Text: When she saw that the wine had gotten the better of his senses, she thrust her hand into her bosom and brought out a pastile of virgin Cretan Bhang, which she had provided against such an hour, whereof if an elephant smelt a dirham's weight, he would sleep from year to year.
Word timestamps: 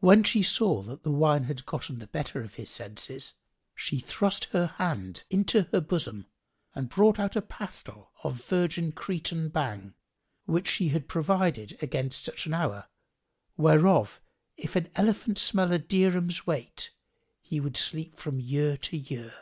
When 0.00 0.24
she 0.24 0.42
saw 0.42 0.80
that 0.84 1.02
the 1.02 1.10
wine 1.12 1.44
had 1.44 1.66
gotten 1.66 1.98
the 1.98 2.06
better 2.06 2.40
of 2.40 2.54
his 2.54 2.70
senses, 2.70 3.34
she 3.74 4.00
thrust 4.00 4.46
her 4.46 4.64
hand 4.66 5.24
into 5.28 5.64
her 5.72 5.82
bosom 5.82 6.24
and 6.74 6.88
brought 6.88 7.18
out 7.18 7.36
a 7.36 7.42
pastile 7.42 8.12
of 8.24 8.42
virgin 8.46 8.92
Cretan 8.92 9.50
Bhang, 9.50 9.92
which 10.46 10.66
she 10.70 10.88
had 10.88 11.06
provided 11.06 11.76
against 11.82 12.24
such 12.24 12.46
an 12.46 12.54
hour, 12.54 12.86
whereof 13.58 14.22
if 14.56 14.74
an 14.74 14.88
elephant 14.94 15.36
smelt 15.36 15.70
a 15.70 15.78
dirham's 15.78 16.46
weight, 16.46 16.92
he 17.42 17.60
would 17.60 17.76
sleep 17.76 18.16
from 18.16 18.40
year 18.40 18.78
to 18.78 18.96
year. 18.96 19.34